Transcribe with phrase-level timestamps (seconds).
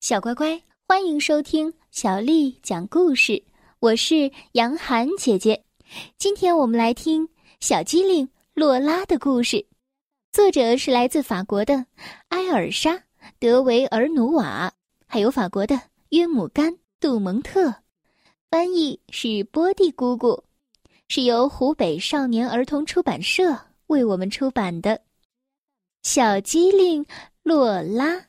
[0.00, 3.42] 小乖乖，欢迎收听小丽讲故事。
[3.80, 5.64] 我是杨涵姐姐，
[6.16, 9.66] 今天我们来听小机灵洛拉的故事。
[10.30, 11.84] 作者是来自法国的
[12.28, 12.92] 埃尔莎·
[13.40, 14.72] 德维尔努瓦，
[15.08, 15.78] 还有法国的
[16.10, 17.74] 约姆甘·杜蒙特，
[18.48, 20.44] 翻译是波蒂姑姑，
[21.08, 23.58] 是由湖北少年儿童出版社
[23.88, 25.00] 为我们出版的。
[26.04, 27.04] 小机灵
[27.42, 28.27] 洛拉。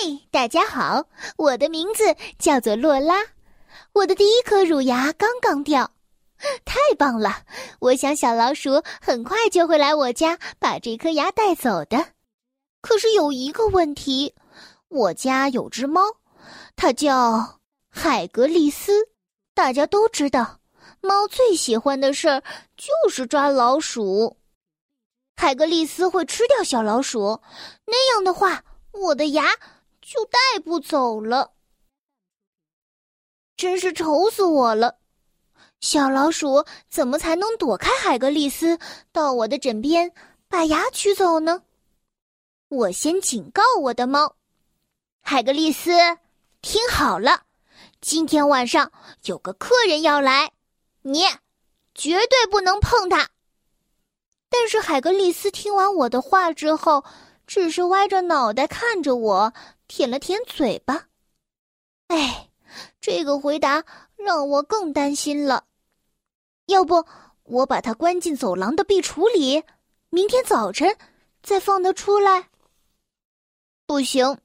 [0.00, 3.16] 嗨，大家好，我的名字叫做洛拉，
[3.92, 5.90] 我的第一颗乳牙刚刚掉，
[6.64, 7.42] 太棒了！
[7.80, 12.10] 我想小老鼠很快就会来我家把这颗牙带走的。
[12.80, 14.36] 可是有一个问题，
[14.86, 16.00] 我家有只猫，
[16.76, 17.58] 它叫
[17.90, 18.92] 海格力斯。
[19.52, 20.60] 大家都知道，
[21.00, 22.44] 猫最喜欢的事儿
[22.76, 24.36] 就是抓老鼠。
[25.34, 27.40] 海格力斯会吃掉小老鼠，
[27.84, 28.62] 那样的话。
[28.90, 29.44] 我的牙
[30.08, 31.52] 就带不走了，
[33.58, 34.96] 真是愁死我了！
[35.82, 38.78] 小老鼠怎么才能躲开海格力斯，
[39.12, 40.10] 到我的枕边
[40.48, 41.62] 把牙取走呢？
[42.68, 44.34] 我先警告我的猫，
[45.20, 45.90] 海格力斯，
[46.62, 47.42] 听好了，
[48.00, 48.90] 今天晚上
[49.24, 50.52] 有个客人要来，
[51.02, 51.24] 你
[51.94, 53.28] 绝对不能碰他。
[54.48, 57.04] 但是海格力斯听完我的话之后。
[57.50, 59.54] 只是歪着脑袋看着我，
[59.88, 61.08] 舔了舔嘴巴。
[62.06, 62.50] 哎，
[63.00, 63.84] 这个回答
[64.16, 65.64] 让我更担心了。
[66.66, 67.04] 要不
[67.42, 69.64] 我把它关进走廊的壁橱里，
[70.10, 70.96] 明天早晨
[71.42, 72.50] 再放它出来？
[73.86, 74.38] 不行，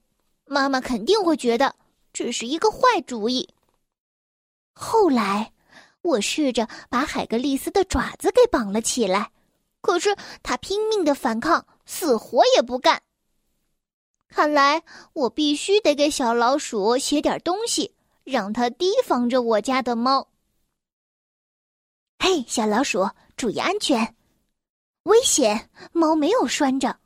[0.46, 1.76] 妈妈肯定会觉得
[2.12, 3.48] 这是一个坏主意。
[4.74, 5.52] 后来，
[6.02, 9.30] 我试着把海格力斯的爪子给绑了起来，
[9.82, 11.66] 可是他拼命的反抗。
[11.86, 13.02] 死活也不干。
[14.34, 14.82] 看来
[15.12, 20.28] 我必须得给小老鼠写点东西，让它提防着我家的猫。
[22.18, 24.16] 嘿，小老鼠，注意安全！
[25.04, 25.70] 危险！
[25.92, 26.98] 猫没有拴着，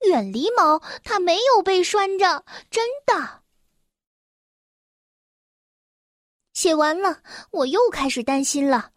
[0.00, 0.78] 远离猫！
[1.02, 3.42] 它没有被拴着，真的。
[6.52, 8.90] 写完了，我又开始担心了。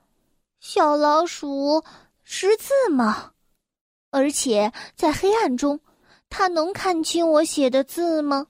[0.60, 1.86] 小老鼠
[2.22, 3.32] 识字吗？
[4.10, 5.80] 而且在黑暗中，
[6.30, 8.48] 他能看清我写的字吗？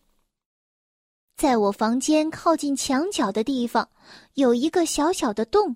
[1.36, 3.90] 在我房间靠近墙角的地方，
[4.34, 5.76] 有一个小小的洞，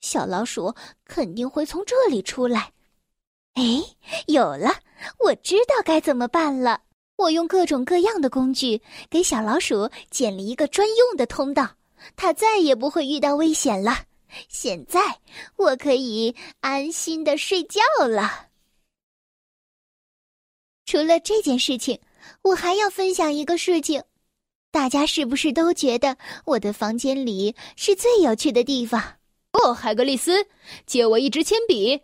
[0.00, 2.72] 小老鼠肯定会从这里出来。
[3.54, 3.62] 哎，
[4.26, 4.70] 有了，
[5.18, 6.82] 我知道该怎么办了。
[7.16, 8.80] 我用各种各样的工具
[9.10, 11.68] 给小老鼠建了一个专用的通道，
[12.14, 14.04] 它再也不会遇到危险了。
[14.48, 15.00] 现在
[15.56, 18.47] 我可以安心的睡觉了。
[20.88, 22.00] 除了这件事情，
[22.40, 24.02] 我还要分享一个事情。
[24.70, 26.16] 大家是不是都觉得
[26.46, 28.98] 我的房间里是最有趣的地方？
[29.52, 30.46] 哦，海格力斯，
[30.86, 32.00] 借我一支铅笔。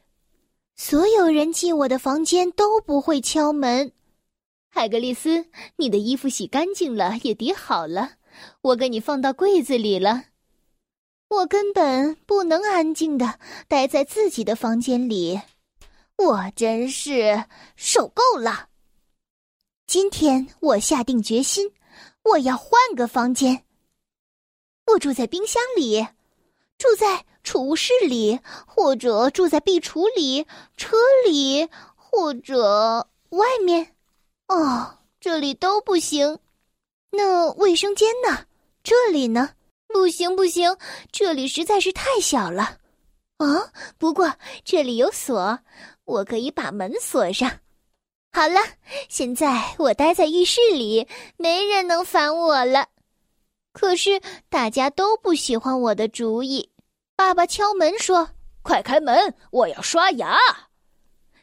[0.76, 3.90] 所有人进我的房间都不会敲门。
[4.68, 5.46] 海格力斯，
[5.76, 8.16] 你的衣服洗干净了，也叠好了，
[8.60, 10.24] 我给你放到柜子里了。
[11.30, 15.40] 我根本不能安静的待在自己的房间里，
[16.18, 17.44] 我真是
[17.76, 18.68] 受够了。
[19.86, 21.70] 今天我下定决心，
[22.22, 23.64] 我要换个房间。
[24.86, 26.06] 我住在冰箱里，
[26.78, 30.46] 住在储物室里，或者住在壁橱里、
[30.76, 30.96] 车
[31.26, 33.94] 里，或者外面。
[34.48, 36.38] 哦，这里都不行。
[37.10, 38.46] 那卫生间呢？
[38.82, 39.50] 这里呢？
[39.88, 40.76] 不行，不行，
[41.12, 42.78] 这里实在是太小了。
[43.36, 44.34] 啊，不过
[44.64, 45.58] 这里有锁，
[46.04, 47.60] 我可以把门锁上。
[48.34, 48.60] 好了，
[49.08, 51.06] 现在我待在浴室里，
[51.36, 52.88] 没人能烦我了。
[53.72, 56.68] 可是大家都不喜欢我的主意。
[57.14, 58.30] 爸爸敲门说
[58.62, 60.36] ：“快开门，我要刷牙。”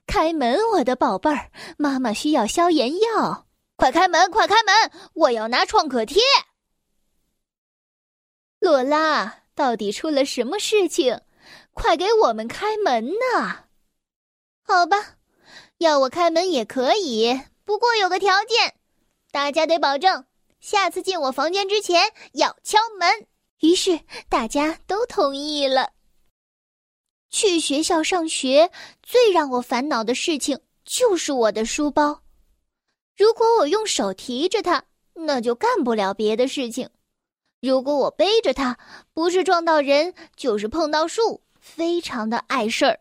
[0.05, 3.47] 开门，我的宝贝儿，妈妈需要消炎药。
[3.77, 6.21] 快开门，快开门，我要拿创可贴。
[8.59, 11.21] 洛拉，到底出了什么事情？
[11.71, 13.63] 快给我们开门呐！
[14.63, 15.20] 好吧。
[15.81, 18.75] 要我开门也可以，不过有个条件，
[19.31, 20.23] 大家得保证
[20.59, 23.25] 下次进我房间之前要敲门。
[23.61, 23.99] 于是
[24.29, 25.89] 大家都同意了。
[27.31, 28.69] 去学校上学
[29.01, 32.21] 最让我烦恼的事情就是我的书包，
[33.17, 34.83] 如果我用手提着它，
[35.15, 36.89] 那就干不了别的事情；
[37.59, 38.77] 如果我背着它，
[39.13, 42.99] 不是撞到人就是碰到树，非常的碍事儿。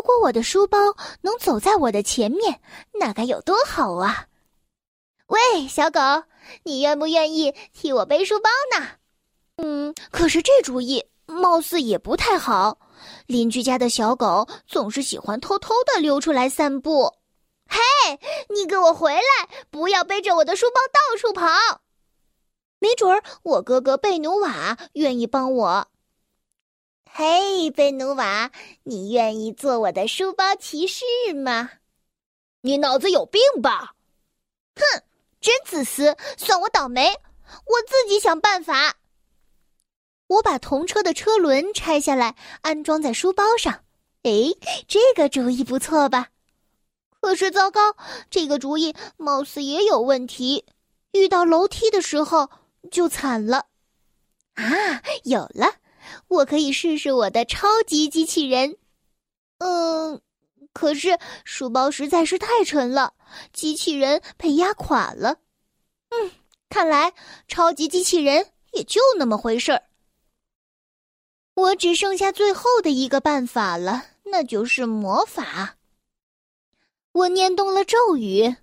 [0.00, 0.78] 如果我的书包
[1.20, 2.62] 能走在我的前面，
[2.94, 4.28] 那该有多好啊！
[5.26, 6.00] 喂，小狗，
[6.62, 8.86] 你愿不愿意替我背书包呢？
[9.58, 12.78] 嗯，可是这主意貌似也不太好。
[13.26, 17.12] 邻居家的小狗总是喜欢偷偷的溜出来散步。
[17.68, 17.78] 嘿，
[18.48, 19.20] 你给我回来！
[19.68, 21.82] 不要背着我的书包到处跑。
[22.78, 25.88] 没准儿我哥哥贝努瓦愿意帮我。
[27.12, 28.52] 嘿，贝努瓦，
[28.84, 31.04] 你愿意做我的书包骑士
[31.34, 31.70] 吗？
[32.60, 33.94] 你脑子有病吧？
[34.76, 35.02] 哼，
[35.40, 36.16] 真自私！
[36.36, 37.08] 算我倒霉，
[37.66, 38.94] 我自己想办法。
[40.28, 43.84] 我把童车的车轮拆下来，安装在书包上。
[44.22, 44.54] 哎，
[44.86, 46.28] 这个主意不错吧？
[47.20, 47.96] 可是糟糕，
[48.30, 50.64] 这个主意貌似也有问题。
[51.10, 52.48] 遇到楼梯的时候
[52.90, 53.66] 就惨了。
[54.54, 55.79] 啊，有了！
[56.28, 58.76] 我可以试试我的超级机器人。
[59.58, 60.20] 嗯，
[60.72, 63.14] 可是书包实在是太沉了，
[63.52, 65.38] 机器人被压垮了。
[66.10, 66.30] 嗯，
[66.68, 67.12] 看来
[67.48, 69.82] 超级机器人也就那么回事儿。
[71.54, 75.76] 我只剩下最后的一个办法了，那就是魔法。
[77.12, 78.56] 我念动了咒语：“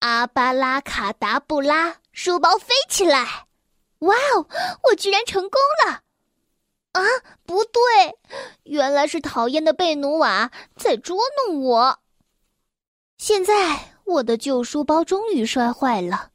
[0.00, 3.46] 阿巴拉卡达布拉，书包飞起来！”
[4.02, 4.48] 哇哦，
[4.90, 6.02] 我居然成功了！
[6.92, 7.02] 啊，
[7.44, 7.80] 不对，
[8.64, 11.98] 原来是讨厌的贝努瓦在捉弄我。
[13.18, 16.30] 现在我的旧书包终于摔坏了，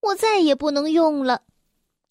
[0.00, 1.42] 我再也不能用了。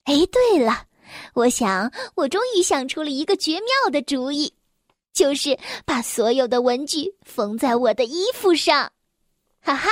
[0.04, 0.88] 哎，对了。
[1.34, 4.54] 我想，我终于想出了一个绝妙的主意，
[5.14, 8.92] 就是把所有的文具缝在我的衣服上。
[9.62, 9.90] 哈哈！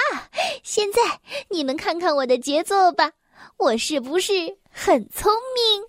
[0.63, 1.01] 现在
[1.49, 3.11] 你们看看我的杰作吧，
[3.57, 5.83] 我是不是很聪明？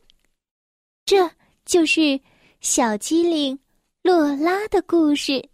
[1.04, 1.30] 这
[1.64, 2.20] 就是
[2.60, 3.58] 小机灵
[4.02, 5.48] 洛拉的故事。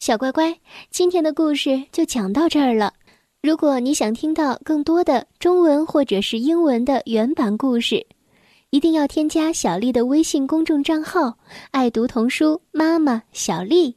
[0.00, 0.58] 小乖乖，
[0.90, 2.92] 今天的故事就讲到这儿了。
[3.42, 8.04] 如果你想听到更多的中文或者是英文的原版故事，
[8.70, 11.38] 一定要添加小丽的微信公众账号
[11.70, 13.96] “爱读童书妈妈小丽”。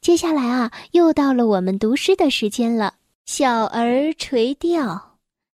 [0.00, 2.94] 接下来啊，又到了我们读诗的时间了。
[3.30, 4.94] 《小儿垂钓》，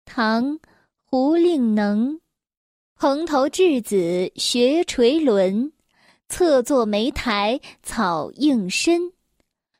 [0.03, 0.59] 唐·
[1.05, 2.19] 胡令能。
[2.97, 5.73] 蓬头稚子学垂纶，
[6.29, 9.11] 侧坐莓苔草映身。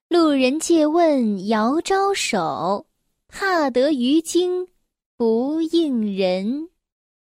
[0.09, 2.85] 路人借问遥招手，
[3.29, 4.67] 怕得鱼惊
[5.15, 6.67] 不应人。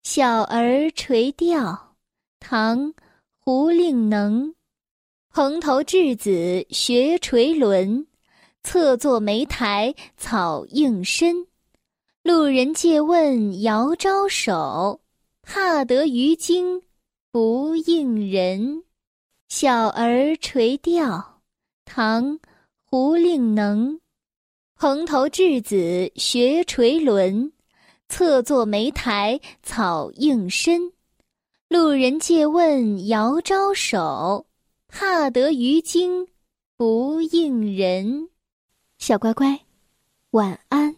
[0.03, 1.95] 小儿垂钓，
[2.41, 2.89] 唐·
[3.39, 4.53] 胡令能。
[5.31, 8.07] 蓬头稚子学垂纶，
[8.65, 11.47] 侧坐莓苔草映身。
[12.25, 15.01] 路人借问遥招手，
[15.45, 16.83] 怕得鱼惊
[17.31, 18.85] 不应人。
[19.49, 21.43] 小儿垂钓，
[21.85, 22.39] 唐·
[22.85, 24.01] 胡令能。
[24.77, 27.53] 蓬头稚子学垂纶。
[28.07, 30.93] 侧坐莓苔草映身，
[31.69, 34.47] 路人借问遥招手，
[34.89, 36.29] 怕得鱼惊
[36.77, 38.29] 不应人。
[38.99, 39.59] 小乖乖，
[40.33, 40.95] 晚安。